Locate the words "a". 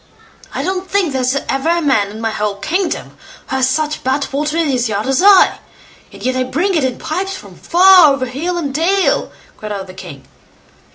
1.69-1.79